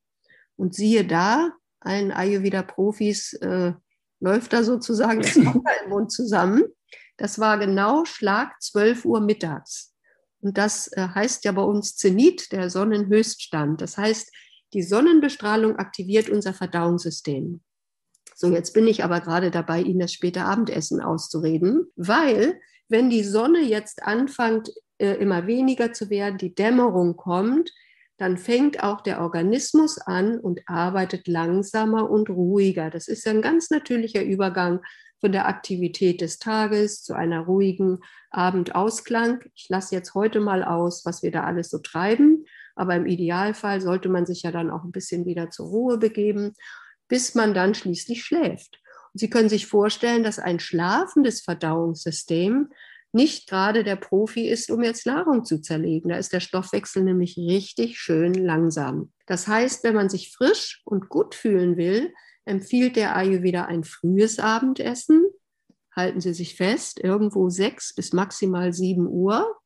[0.56, 3.74] Und siehe da, allen Ayurveda-Profis äh,
[4.20, 6.64] läuft da sozusagen das Wasser im Mund zusammen.
[7.18, 9.94] Das war genau Schlag 12 Uhr mittags.
[10.42, 13.82] Und das äh, heißt ja bei uns Zenit, der Sonnenhöchststand.
[13.82, 14.32] Das heißt,
[14.74, 17.62] die Sonnenbestrahlung aktiviert unser Verdauungssystem.
[18.36, 23.24] So, jetzt bin ich aber gerade dabei, Ihnen das späte Abendessen auszureden, weil wenn die
[23.24, 27.72] Sonne jetzt anfängt, äh, immer weniger zu werden, die Dämmerung kommt,
[28.18, 32.90] dann fängt auch der Organismus an und arbeitet langsamer und ruhiger.
[32.90, 34.82] Das ist ein ganz natürlicher Übergang
[35.20, 38.00] von der Aktivität des Tages zu einer ruhigen
[38.32, 39.44] Abendausklang.
[39.56, 43.82] Ich lasse jetzt heute mal aus, was wir da alles so treiben, aber im Idealfall
[43.82, 46.54] sollte man sich ja dann auch ein bisschen wieder zur Ruhe begeben,
[47.08, 48.80] bis man dann schließlich schläft.
[49.14, 52.70] Und Sie können sich vorstellen, dass ein schlafendes Verdauungssystem
[53.16, 56.10] nicht gerade der Profi ist, um jetzt Nahrung zu zerlegen.
[56.10, 59.14] Da ist der Stoffwechsel nämlich richtig schön langsam.
[59.26, 64.38] Das heißt, wenn man sich frisch und gut fühlen will, empfiehlt der Ayurveda ein frühes
[64.38, 65.26] Abendessen.
[65.96, 69.58] Halten Sie sich fest, irgendwo sechs bis maximal sieben Uhr.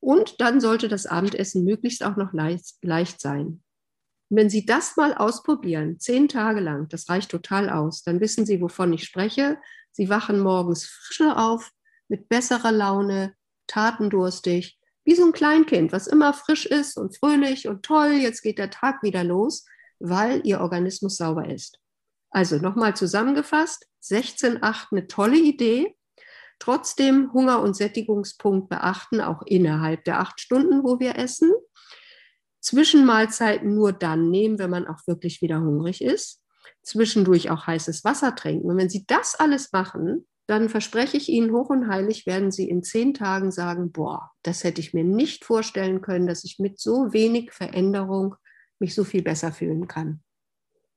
[0.00, 3.62] Und dann sollte das Abendessen möglichst auch noch leicht, leicht sein.
[4.28, 8.60] wenn Sie das mal ausprobieren, zehn Tage lang, das reicht total aus, dann wissen Sie,
[8.60, 9.58] wovon ich spreche.
[9.92, 11.70] Sie wachen morgens frischer auf,
[12.12, 13.34] mit besserer Laune,
[13.66, 18.58] tatendurstig, wie so ein Kleinkind, was immer frisch ist und fröhlich und toll, jetzt geht
[18.58, 19.64] der Tag wieder los,
[19.98, 21.78] weil ihr Organismus sauber ist.
[22.28, 25.96] Also nochmal zusammengefasst, 16.8 eine tolle Idee.
[26.58, 31.50] Trotzdem Hunger- und Sättigungspunkt beachten, auch innerhalb der acht Stunden, wo wir essen.
[32.60, 36.42] Zwischenmahlzeiten nur dann nehmen, wenn man auch wirklich wieder hungrig ist.
[36.82, 38.70] Zwischendurch auch heißes Wasser trinken.
[38.70, 42.68] Und wenn Sie das alles machen, dann verspreche ich Ihnen hoch und heilig, werden Sie
[42.68, 46.80] in zehn Tagen sagen, boah, das hätte ich mir nicht vorstellen können, dass ich mit
[46.80, 48.34] so wenig Veränderung
[48.78, 50.20] mich so viel besser fühlen kann.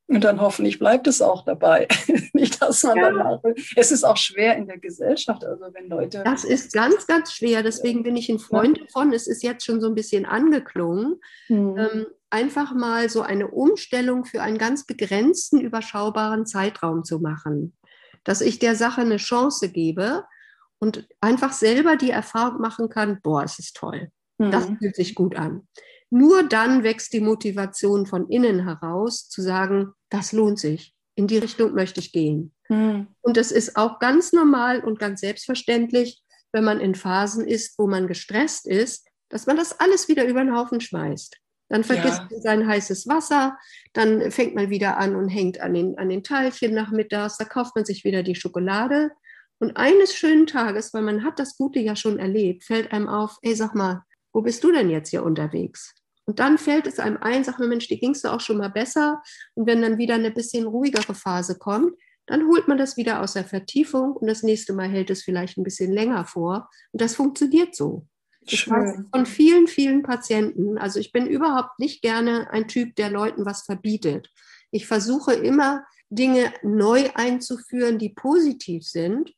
[0.07, 1.87] Und dann hoffentlich bleibt es auch dabei.
[2.33, 3.09] Nicht, dass man ja.
[3.09, 3.39] danach.
[3.75, 6.21] Es ist auch schwer in der Gesellschaft, also wenn Leute.
[6.23, 7.63] Das ist ganz, ganz schwer.
[7.63, 9.13] Deswegen bin ich ein Freund davon.
[9.13, 11.19] Es ist jetzt schon so ein bisschen angeklungen.
[11.49, 11.77] Mhm.
[11.77, 17.73] Ähm, einfach mal so eine Umstellung für einen ganz begrenzten, überschaubaren Zeitraum zu machen
[18.25, 20.25] dass ich der Sache eine Chance gebe
[20.79, 24.09] und einfach selber die Erfahrung machen kann, boah, es ist toll.
[24.37, 24.51] Mhm.
[24.51, 25.67] Das fühlt sich gut an.
[26.09, 30.93] Nur dann wächst die Motivation von innen heraus, zu sagen, das lohnt sich.
[31.15, 32.53] In die Richtung möchte ich gehen.
[32.67, 33.07] Mhm.
[33.21, 37.87] Und es ist auch ganz normal und ganz selbstverständlich, wenn man in Phasen ist, wo
[37.87, 41.37] man gestresst ist, dass man das alles wieder über den Haufen schmeißt.
[41.69, 42.27] Dann vergisst ja.
[42.29, 43.57] man sein heißes Wasser,
[43.93, 47.75] dann fängt man wieder an und hängt an den, an den Teilchen nachmittags, da kauft
[47.75, 49.11] man sich wieder die Schokolade.
[49.57, 53.37] Und eines schönen Tages, weil man hat das Gute ja schon erlebt, fällt einem auf,
[53.41, 55.93] ey, sag mal, wo bist du denn jetzt hier unterwegs?
[56.25, 58.69] Und dann fällt es einem ein, sag mal, Mensch, die ging es auch schon mal
[58.69, 59.21] besser.
[59.53, 61.93] Und wenn dann wieder eine bisschen ruhigere Phase kommt,
[62.25, 65.57] dann holt man das wieder aus der Vertiefung und das nächste Mal hält es vielleicht
[65.57, 66.69] ein bisschen länger vor.
[66.91, 68.07] Und das funktioniert so.
[68.47, 73.09] Ich weiß von vielen, vielen Patienten, also ich bin überhaupt nicht gerne ein Typ, der
[73.09, 74.29] Leuten was verbietet.
[74.71, 79.33] Ich versuche immer, Dinge neu einzuführen, die positiv sind,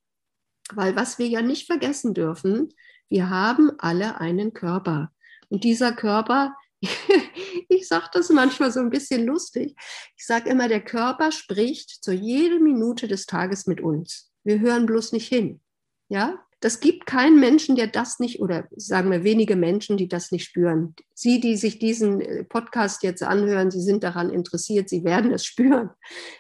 [0.74, 2.74] weil was wir ja nicht vergessen dürfen,
[3.10, 5.12] wir haben alle einen Körper.
[5.50, 6.56] Und dieser Körper,
[7.70, 9.76] ich sage das manchmal so ein bisschen lustig,
[10.18, 14.32] ich sage immer, der Körper spricht zu jeder Minute des Tages mit uns.
[14.44, 15.62] Wir hören bloß nicht hin.
[16.10, 20.32] Ja, das gibt keinen Menschen, der das nicht, oder sagen wir wenige Menschen, die das
[20.32, 20.96] nicht spüren.
[21.14, 25.46] Sie, die sich diesen äh, Podcast jetzt anhören, sie sind daran interessiert, sie werden es
[25.52, 25.92] spüren.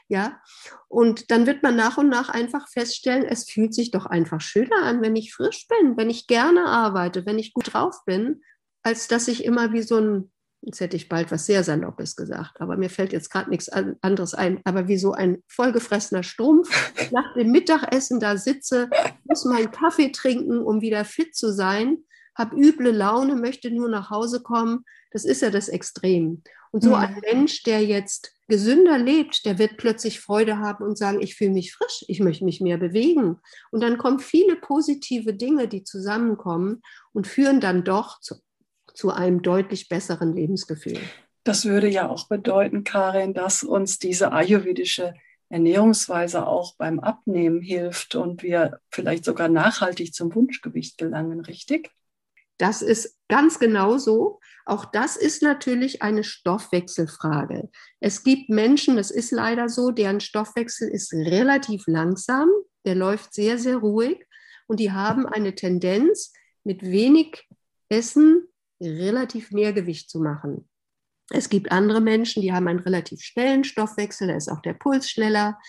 [0.08, 0.42] Ja.
[0.88, 4.84] Und dann wird man nach und nach einfach feststellen, es fühlt sich doch einfach schöner
[4.84, 8.42] an, wenn ich frisch bin, wenn ich gerne arbeite, wenn ich gut drauf bin,
[8.82, 12.60] als dass ich immer wie so ein Jetzt hätte ich bald was sehr Saloppes gesagt,
[12.60, 14.60] aber mir fällt jetzt gerade nichts anderes ein.
[14.66, 16.70] Aber wie so ein vollgefressener Strumpf
[17.12, 18.90] nach dem Mittagessen da sitze,
[19.26, 22.00] muss meinen Kaffee trinken, um wieder fit zu sein,
[22.36, 24.84] habe üble Laune, möchte nur nach Hause kommen.
[25.12, 26.44] Das ist ja das Extrem.
[26.72, 31.22] Und so ein Mensch, der jetzt gesünder lebt, der wird plötzlich Freude haben und sagen,
[31.22, 33.40] ich fühle mich frisch, ich möchte mich mehr bewegen.
[33.72, 36.82] Und dann kommen viele positive Dinge, die zusammenkommen
[37.14, 38.36] und führen dann doch zu
[38.98, 41.00] zu einem deutlich besseren Lebensgefühl.
[41.44, 45.14] Das würde ja auch bedeuten, Karin, dass uns diese ayurvedische
[45.50, 51.92] Ernährungsweise auch beim Abnehmen hilft und wir vielleicht sogar nachhaltig zum Wunschgewicht gelangen, richtig?
[52.58, 54.40] Das ist ganz genau so.
[54.66, 57.70] Auch das ist natürlich eine Stoffwechselfrage.
[58.00, 62.50] Es gibt Menschen, das ist leider so, deren Stoffwechsel ist relativ langsam,
[62.84, 64.26] der läuft sehr, sehr ruhig
[64.66, 66.34] und die haben eine Tendenz,
[66.64, 67.48] mit wenig
[67.90, 68.48] Essen
[68.82, 70.70] relativ mehr Gewicht zu machen.
[71.30, 75.10] Es gibt andere Menschen, die haben einen relativ schnellen Stoffwechsel, da ist auch der Puls
[75.10, 75.60] schneller.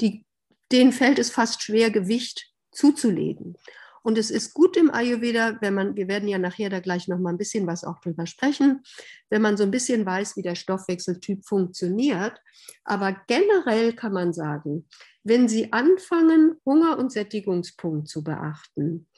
[0.00, 0.26] Die,
[0.72, 3.56] denen fällt es fast schwer, Gewicht zuzulegen.
[4.04, 7.18] Und es ist gut im Ayurveda, wenn man, wir werden ja nachher da gleich noch
[7.18, 8.82] mal ein bisschen was auch drüber sprechen,
[9.30, 12.38] wenn man so ein bisschen weiß, wie der Stoffwechseltyp funktioniert.
[12.84, 14.86] Aber generell kann man sagen,
[15.22, 19.08] wenn Sie anfangen, Hunger- und Sättigungspunkt zu beachten,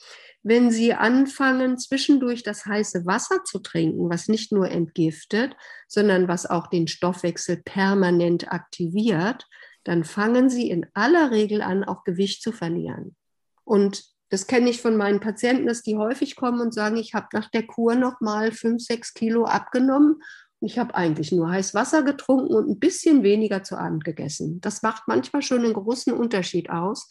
[0.44, 5.56] wenn Sie anfangen, zwischendurch das heiße Wasser zu trinken, was nicht nur entgiftet,
[5.88, 9.48] sondern was auch den Stoffwechsel permanent aktiviert,
[9.82, 13.16] dann fangen Sie in aller Regel an, auch Gewicht zu verlieren.
[13.64, 17.28] Und das kenne ich von meinen Patienten, dass die häufig kommen und sagen, ich habe
[17.32, 20.16] nach der Kur noch mal fünf, sechs Kilo abgenommen
[20.60, 24.60] ich habe eigentlich nur heiß Wasser getrunken und ein bisschen weniger zu Abend gegessen.
[24.60, 27.08] Das macht manchmal schon einen großen Unterschied aus.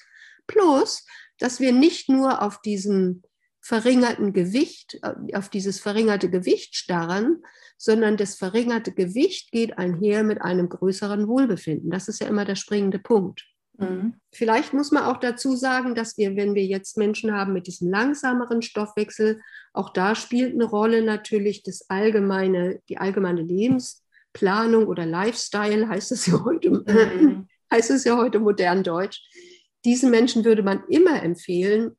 [0.48, 1.06] Plus,
[1.38, 3.24] dass wir nicht nur auf diesen
[3.62, 7.42] verringerten Gewicht, äh, auf dieses verringerte Gewicht starren,
[7.78, 11.90] sondern das verringerte Gewicht geht einher mit einem größeren Wohlbefinden.
[11.90, 13.46] Das ist ja immer der springende Punkt.
[13.78, 14.16] Mhm.
[14.32, 17.90] Vielleicht muss man auch dazu sagen, dass wir, wenn wir jetzt Menschen haben mit diesem
[17.90, 19.42] langsameren Stoffwechsel,
[19.74, 26.26] auch da spielt eine Rolle natürlich das allgemeine, die allgemeine Lebensplanung oder Lifestyle, heißt es
[26.26, 27.48] ja heute, mhm.
[27.72, 29.22] heißt es ja heute modern Deutsch.
[29.84, 31.96] Diesen Menschen würde man immer empfehlen,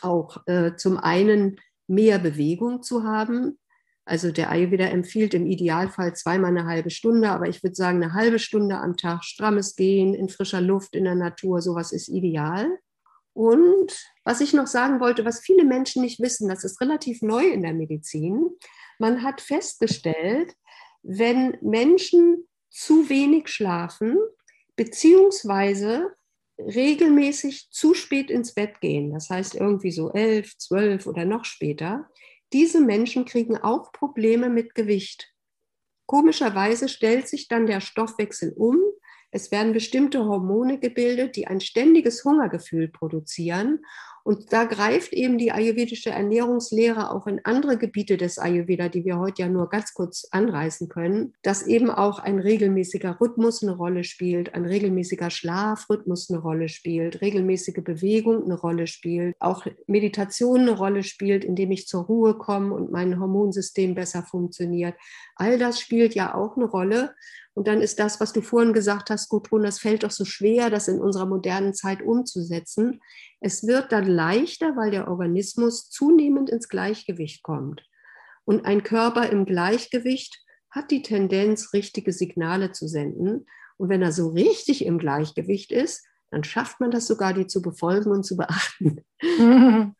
[0.00, 3.58] auch äh, zum einen mehr Bewegung zu haben,
[4.04, 8.14] also der Ayurveda empfiehlt im Idealfall zweimal eine halbe Stunde, aber ich würde sagen, eine
[8.14, 12.68] halbe Stunde am Tag strammes Gehen in frischer Luft, in der Natur, sowas ist ideal.
[13.32, 17.46] Und was ich noch sagen wollte, was viele Menschen nicht wissen, das ist relativ neu
[17.46, 18.50] in der Medizin.
[18.98, 20.54] Man hat festgestellt,
[21.02, 24.18] wenn Menschen zu wenig schlafen,
[24.76, 26.12] beziehungsweise
[26.58, 32.08] regelmäßig zu spät ins Bett gehen, das heißt irgendwie so elf, zwölf oder noch später,
[32.52, 35.32] diese Menschen kriegen auch Probleme mit Gewicht.
[36.06, 38.78] Komischerweise stellt sich dann der Stoffwechsel um.
[39.30, 43.80] Es werden bestimmte Hormone gebildet, die ein ständiges Hungergefühl produzieren
[44.24, 49.18] und da greift eben die ayurvedische Ernährungslehre auch in andere Gebiete des Ayurveda, die wir
[49.18, 54.04] heute ja nur ganz kurz anreißen können, dass eben auch ein regelmäßiger Rhythmus eine Rolle
[54.04, 60.72] spielt, ein regelmäßiger Schlafrhythmus eine Rolle spielt, regelmäßige Bewegung eine Rolle spielt, auch Meditation eine
[60.72, 64.94] Rolle spielt, indem ich zur Ruhe komme und mein Hormonsystem besser funktioniert.
[65.34, 67.14] All das spielt ja auch eine Rolle.
[67.54, 70.70] Und dann ist das, was du vorhin gesagt hast, Gudrun, das fällt doch so schwer,
[70.70, 73.00] das in unserer modernen Zeit umzusetzen.
[73.40, 77.82] Es wird dann leichter, weil der Organismus zunehmend ins Gleichgewicht kommt.
[78.44, 83.46] Und ein Körper im Gleichgewicht hat die Tendenz, richtige Signale zu senden.
[83.76, 87.60] Und wenn er so richtig im Gleichgewicht ist, dann schafft man das sogar, die zu
[87.60, 89.04] befolgen und zu beachten.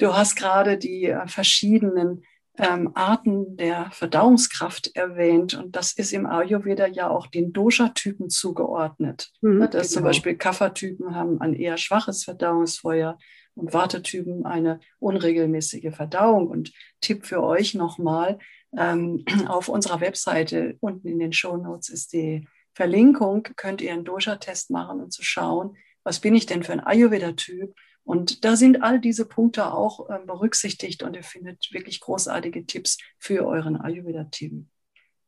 [0.00, 2.24] Du hast gerade die äh, verschiedenen
[2.58, 5.54] ähm, Arten der Verdauungskraft erwähnt.
[5.54, 9.32] Und das ist im Ayurveda ja auch den Dosha-Typen zugeordnet.
[9.40, 9.82] Mhm, das genau.
[9.94, 13.18] zum Beispiel Kapha-Typen haben ein eher schwaches Verdauungsfeuer
[13.54, 16.48] und Wartetypen eine unregelmäßige Verdauung.
[16.48, 18.38] Und Tipp für euch nochmal,
[18.76, 24.04] ähm, auf unserer Webseite unten in den Show Notes ist die Verlinkung, könnt ihr einen
[24.04, 28.82] Dosha-Test machen und zu schauen, was bin ich denn für ein Ayurveda-Typ und da sind
[28.82, 34.68] all diese Punkte auch äh, berücksichtigt und ihr findet wirklich großartige Tipps für euren Ayurveda-Team.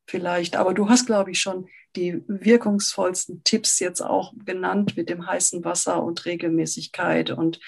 [0.09, 5.27] Vielleicht, aber du hast, glaube ich, schon die wirkungsvollsten Tipps jetzt auch genannt mit dem
[5.27, 7.59] heißen Wasser und Regelmäßigkeit und,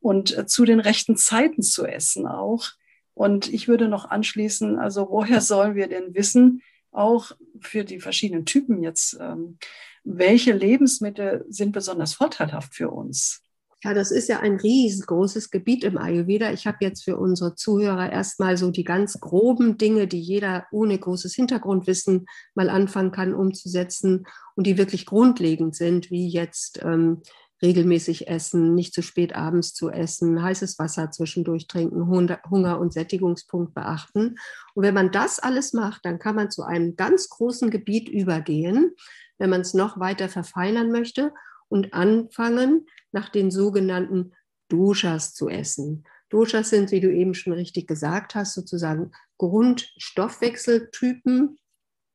[0.00, 2.70] und äh, zu den rechten Zeiten zu essen auch.
[3.12, 8.46] Und ich würde noch anschließen, also woher sollen wir denn wissen, auch für die verschiedenen
[8.46, 9.58] Typen jetzt, ähm,
[10.04, 13.43] welche Lebensmittel sind besonders vorteilhaft für uns?
[13.84, 16.50] Ja, das ist ja ein riesengroßes Gebiet im Ayurveda.
[16.52, 20.98] Ich habe jetzt für unsere Zuhörer erstmal so die ganz groben Dinge, die jeder ohne
[20.98, 27.20] großes Hintergrundwissen mal anfangen kann umzusetzen und die wirklich grundlegend sind, wie jetzt ähm,
[27.60, 33.74] regelmäßig essen, nicht zu spät abends zu essen, heißes Wasser zwischendurch trinken, Hunger und Sättigungspunkt
[33.74, 34.36] beachten.
[34.72, 38.94] Und wenn man das alles macht, dann kann man zu einem ganz großen Gebiet übergehen,
[39.36, 41.34] wenn man es noch weiter verfeinern möchte
[41.68, 44.32] und anfangen, nach den sogenannten
[44.68, 46.04] Doshas zu essen.
[46.30, 51.58] Doshas sind, wie du eben schon richtig gesagt hast, sozusagen Grundstoffwechseltypen,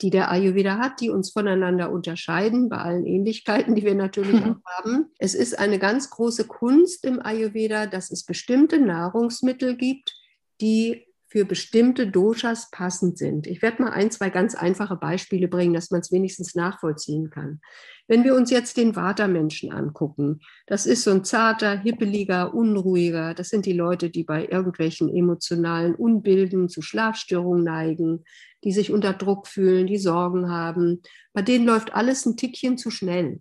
[0.01, 4.55] die der Ayurveda hat, die uns voneinander unterscheiden, bei allen Ähnlichkeiten, die wir natürlich auch
[4.65, 5.07] haben.
[5.17, 10.15] Es ist eine ganz große Kunst im Ayurveda, dass es bestimmte Nahrungsmittel gibt,
[10.61, 13.45] die für bestimmte Doshas passend sind.
[13.45, 17.61] Ich werde mal ein, zwei ganz einfache Beispiele bringen, dass man es wenigstens nachvollziehen kann.
[18.07, 23.49] Wenn wir uns jetzt den Vata-Menschen angucken, das ist so ein zarter, hippeliger, unruhiger, das
[23.49, 28.23] sind die Leute, die bei irgendwelchen emotionalen Unbilden zu Schlafstörungen neigen,
[28.63, 31.03] die sich unter Druck fühlen, die Sorgen haben.
[31.33, 33.39] Bei denen läuft alles ein Tickchen zu schnell.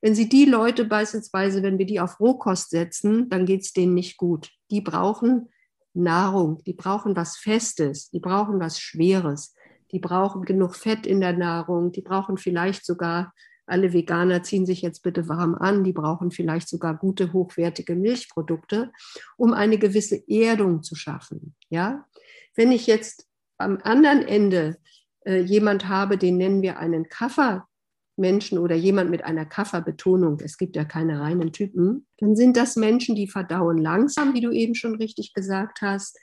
[0.00, 3.94] Wenn Sie die Leute beispielsweise, wenn wir die auf Rohkost setzen, dann geht es denen
[3.94, 4.50] nicht gut.
[4.70, 5.48] Die brauchen
[5.94, 9.54] Nahrung, die brauchen was Festes, die brauchen was Schweres,
[9.90, 13.32] die brauchen genug Fett in der Nahrung, die brauchen vielleicht sogar,
[13.66, 18.90] alle Veganer ziehen sich jetzt bitte warm an, die brauchen vielleicht sogar gute, hochwertige Milchprodukte,
[19.36, 21.54] um eine gewisse Erdung zu schaffen.
[21.68, 22.06] Ja?
[22.54, 23.28] Wenn ich jetzt
[23.58, 24.78] am anderen Ende
[25.24, 27.68] äh, jemand habe, den nennen wir einen Kaffer,
[28.16, 32.76] Menschen oder jemand mit einer Kafferbetonung, es gibt ja keine reinen Typen, dann sind das
[32.76, 36.18] Menschen, die verdauen langsam, wie du eben schon richtig gesagt hast,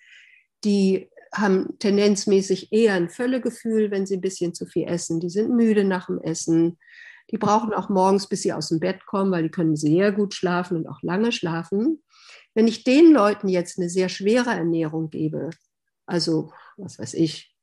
[0.63, 5.19] die haben tendenzmäßig eher ein Völlegefühl, wenn sie ein bisschen zu viel essen.
[5.19, 6.77] Die sind müde nach dem Essen.
[7.31, 10.33] Die brauchen auch morgens, bis sie aus dem Bett kommen, weil die können sehr gut
[10.33, 12.01] schlafen und auch lange schlafen.
[12.55, 15.51] Wenn ich den Leuten jetzt eine sehr schwere Ernährung gebe,
[16.07, 17.55] also was weiß ich,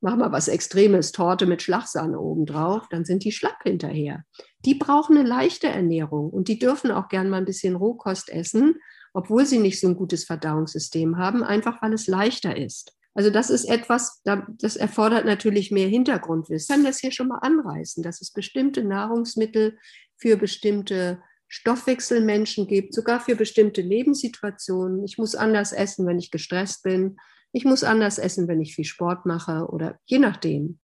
[0.00, 4.24] mach mal was Extremes, Torte mit Schlagsahne obendrauf, dann sind die schlapp hinterher.
[4.64, 8.76] Die brauchen eine leichte Ernährung und die dürfen auch gern mal ein bisschen Rohkost essen,
[9.12, 12.96] obwohl sie nicht so ein gutes Verdauungssystem haben, einfach weil es leichter ist.
[13.14, 16.72] Also das ist etwas, das erfordert natürlich mehr Hintergrundwissen.
[16.72, 19.78] Ich kann das hier schon mal anreißen, dass es bestimmte Nahrungsmittel
[20.16, 25.04] für bestimmte Stoffwechselmenschen gibt, sogar für bestimmte Lebenssituationen.
[25.04, 27.16] Ich muss anders essen, wenn ich gestresst bin.
[27.52, 30.78] Ich muss anders essen, wenn ich viel Sport mache oder je nachdem.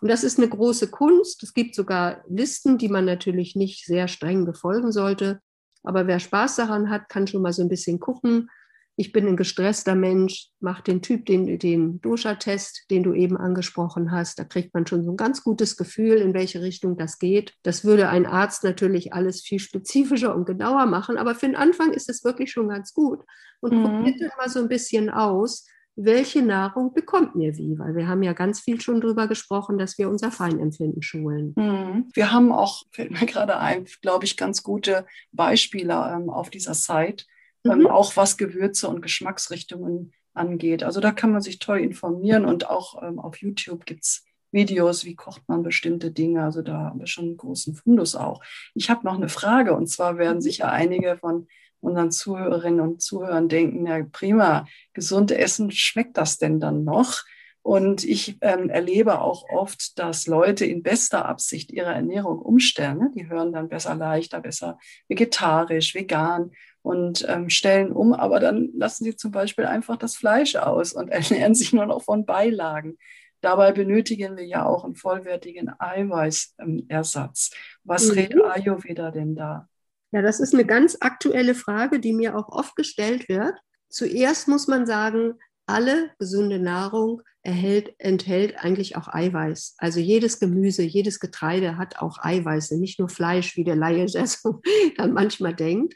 [0.00, 1.42] Und das ist eine große Kunst.
[1.42, 5.40] Es gibt sogar Listen, die man natürlich nicht sehr streng befolgen sollte.
[5.82, 8.50] Aber wer Spaß daran hat, kann schon mal so ein bisschen gucken.
[8.98, 14.10] Ich bin ein gestresster Mensch, mach den Typ, den, den Dosha-Test, den du eben angesprochen
[14.10, 14.38] hast.
[14.38, 17.52] Da kriegt man schon so ein ganz gutes Gefühl, in welche Richtung das geht.
[17.62, 21.18] Das würde ein Arzt natürlich alles viel spezifischer und genauer machen.
[21.18, 23.22] Aber für den Anfang ist es wirklich schon ganz gut.
[23.60, 23.84] Und mhm.
[23.84, 27.78] probiert mal so ein bisschen aus, welche Nahrung bekommt mir wie?
[27.78, 31.54] Weil wir haben ja ganz viel schon darüber gesprochen, dass wir unser Feinempfinden schulen.
[31.56, 32.10] Mhm.
[32.12, 36.74] Wir haben auch, fällt mir gerade ein, glaube ich, ganz gute Beispiele ähm, auf dieser
[36.74, 37.24] Site,
[37.64, 37.86] ähm, mhm.
[37.86, 40.82] auch was Gewürze und Geschmacksrichtungen angeht.
[40.82, 45.04] Also da kann man sich toll informieren und auch ähm, auf YouTube gibt es Videos,
[45.06, 46.44] wie kocht man bestimmte Dinge.
[46.44, 48.42] Also da haben wir schon einen großen Fundus auch.
[48.74, 50.42] Ich habe noch eine Frage und zwar werden mhm.
[50.42, 51.46] sicher einige von
[51.86, 57.22] unseren Zuhörerinnen und Zuhörern denken, ja prima, gesund essen, schmeckt das denn dann noch?
[57.62, 62.98] Und ich ähm, erlebe auch oft, dass Leute in bester Absicht ihre Ernährung umstellen.
[62.98, 63.10] Ne?
[63.12, 69.02] Die hören dann besser leichter, besser vegetarisch, vegan und ähm, stellen um, aber dann lassen
[69.02, 72.98] sie zum Beispiel einfach das Fleisch aus und ernähren sich nur noch von Beilagen.
[73.40, 77.50] Dabei benötigen wir ja auch einen vollwertigen Eiweißersatz.
[77.82, 78.12] Was mhm.
[78.12, 79.68] rät Ayurveda denn da?
[80.12, 83.54] Ja, das ist eine ganz aktuelle Frage, die mir auch oft gestellt wird.
[83.88, 85.34] Zuerst muss man sagen,
[85.66, 89.74] alle gesunde Nahrung erhält, enthält eigentlich auch Eiweiß.
[89.78, 94.60] Also jedes Gemüse, jedes Getreide hat auch Eiweiße, nicht nur Fleisch, wie der Laie so
[94.96, 95.94] dann manchmal denkt.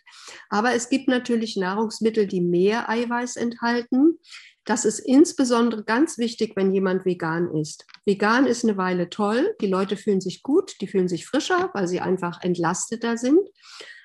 [0.49, 4.19] Aber es gibt natürlich Nahrungsmittel, die mehr Eiweiß enthalten.
[4.65, 7.87] Das ist insbesondere ganz wichtig, wenn jemand vegan ist.
[8.05, 9.55] Vegan ist eine Weile toll.
[9.61, 13.41] Die Leute fühlen sich gut, die fühlen sich frischer, weil sie einfach entlasteter sind.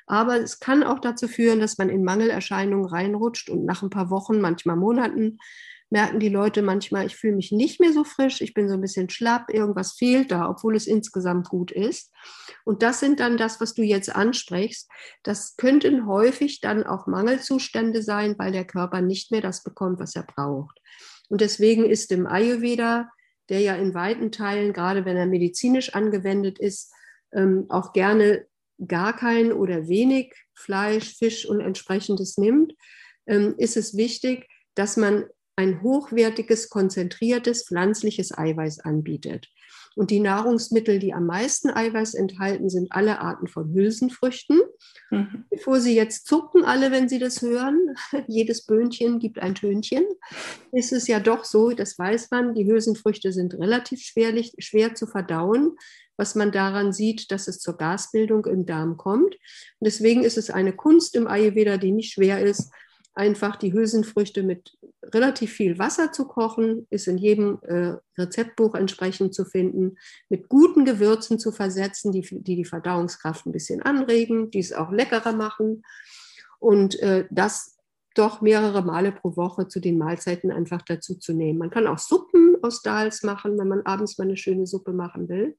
[0.08, 4.10] Aber es kann auch dazu führen, dass man in Mangelerscheinungen reinrutscht und nach ein paar
[4.10, 5.40] Wochen, manchmal Monaten,
[5.90, 8.82] merken die Leute manchmal, ich fühle mich nicht mehr so frisch, ich bin so ein
[8.82, 12.12] bisschen schlapp, irgendwas fehlt da, obwohl es insgesamt gut ist.
[12.64, 14.90] Und das sind dann das, was du jetzt ansprichst.
[15.24, 20.16] Das könnten häufig dann auch Mangelzustände sein, weil der Körper nicht mehr das bekommt, was
[20.16, 20.80] er braucht.
[21.30, 23.10] Und deswegen ist im Ayurveda,
[23.50, 26.92] der ja in weiten Teilen, gerade wenn er medizinisch angewendet ist,
[27.32, 28.48] ähm, auch gerne
[28.88, 32.74] gar kein oder wenig Fleisch, Fisch und entsprechendes nimmt,
[33.28, 39.50] ähm, ist es wichtig, dass man ein hochwertiges, konzentriertes pflanzliches Eiweiß anbietet.
[39.96, 44.60] Und die Nahrungsmittel, die am meisten Eiweiß enthalten, sind alle Arten von Hülsenfrüchten.
[45.10, 45.46] Mhm.
[45.50, 47.96] Bevor Sie jetzt zucken, alle, wenn Sie das hören,
[48.28, 50.04] jedes Böhnchen gibt ein Tönchen,
[50.74, 55.08] ist es ja doch so, das weiß man, die Hülsenfrüchte sind relativ schwerlich, schwer zu
[55.08, 55.78] verdauen
[56.18, 59.34] was man daran sieht, dass es zur Gasbildung im Darm kommt.
[59.34, 62.72] Und deswegen ist es eine Kunst im Ayurveda, die nicht schwer ist,
[63.16, 69.34] einfach die Hülsenfrüchte mit relativ viel Wasser zu kochen, ist in jedem äh, Rezeptbuch entsprechend
[69.34, 69.98] zu finden,
[70.30, 74.92] mit guten Gewürzen zu versetzen, die, die die Verdauungskraft ein bisschen anregen, die es auch
[74.92, 75.84] leckerer machen
[76.60, 77.78] und äh, das
[78.16, 81.60] doch mehrere Male pro Woche zu den Mahlzeiten einfach dazu zu nehmen.
[81.60, 85.28] Man kann auch Suppen aus Dals machen, wenn man abends mal eine schöne Suppe machen
[85.30, 85.58] will.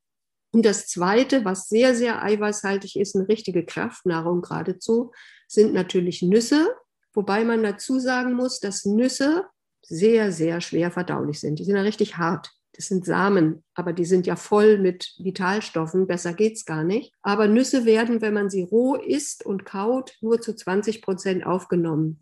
[0.53, 5.12] Und das Zweite, was sehr, sehr eiweißhaltig ist, eine richtige Kraftnahrung geradezu,
[5.49, 6.68] sind natürlich Nüsse.
[7.12, 9.44] Wobei man dazu sagen muss, dass Nüsse
[9.82, 11.59] sehr, sehr schwer verdaulich sind.
[11.59, 12.51] Die sind ja richtig hart.
[12.76, 16.07] Das sind Samen, aber die sind ja voll mit Vitalstoffen.
[16.07, 17.12] Besser geht's gar nicht.
[17.22, 22.20] Aber Nüsse werden, wenn man sie roh isst und kaut, nur zu 20 Prozent aufgenommen.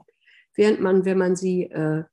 [0.55, 2.05] Während man, wenn man sie äh,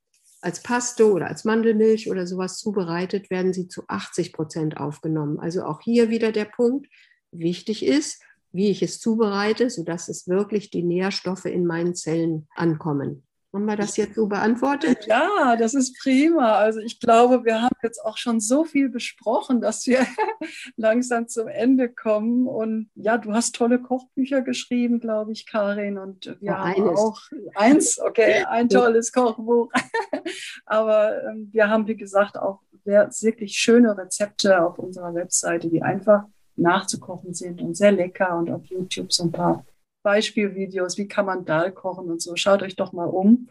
[0.42, 5.40] als Paste oder als Mandelmilch oder sowas zubereitet, werden sie zu 80 Prozent aufgenommen.
[5.40, 6.88] Also auch hier wieder der Punkt,
[7.32, 8.22] wichtig ist,
[8.52, 13.24] wie ich es zubereite, sodass es wirklich die Nährstoffe in meinen Zellen ankommen.
[13.54, 15.08] Haben wir das jetzt so beantwortet?
[15.08, 16.56] Ja, das ist prima.
[16.56, 20.00] Also ich glaube, wir haben jetzt auch schon so viel besprochen, dass wir
[20.78, 22.48] langsam zum Ende kommen.
[22.48, 25.98] Und ja, du hast tolle Kochbücher geschrieben, glaube ich, Karin.
[25.98, 27.00] Und wir oh, haben eines.
[27.00, 27.20] auch
[27.56, 29.70] eins, okay, ein tolles Kochbuch.
[30.66, 36.24] Aber ähm, wir haben, wie gesagt, auch wirklich schöne Rezepte auf unserer Webseite, die einfach
[36.56, 39.66] nachzukochen sind und sehr lecker und auf YouTube so ein paar
[40.04, 42.36] Beispielvideos, wie kann man Dal kochen und so.
[42.36, 43.50] Schaut euch doch mal um.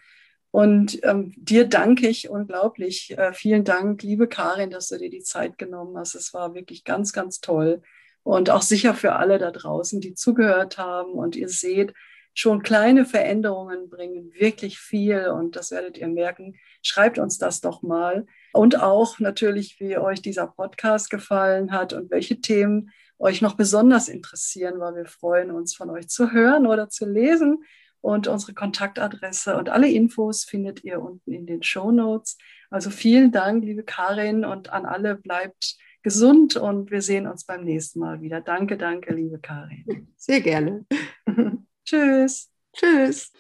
[0.53, 3.17] Und ähm, dir danke ich unglaublich.
[3.17, 6.15] Äh, vielen Dank, liebe Karin, dass du dir die Zeit genommen hast.
[6.15, 7.83] Es war wirklich ganz, ganz toll.
[8.23, 11.13] Und auch sicher für alle da draußen, die zugehört haben.
[11.13, 11.95] Und ihr seht,
[12.35, 15.29] schon kleine Veränderungen bringen wirklich viel.
[15.29, 16.57] Und das werdet ihr merken.
[16.83, 18.27] Schreibt uns das doch mal.
[18.53, 22.91] Und auch natürlich, wie euch dieser Podcast gefallen hat und welche Themen
[23.21, 27.63] euch noch besonders interessieren, weil wir freuen uns, von euch zu hören oder zu lesen.
[28.01, 32.39] Und unsere Kontaktadresse und alle Infos findet ihr unten in den Show Notes.
[32.71, 37.63] Also vielen Dank, liebe Karin, und an alle bleibt gesund und wir sehen uns beim
[37.63, 38.41] nächsten Mal wieder.
[38.41, 40.09] Danke, danke, liebe Karin.
[40.17, 40.87] Sehr gerne.
[41.85, 42.51] Tschüss.
[42.73, 43.33] Tschüss.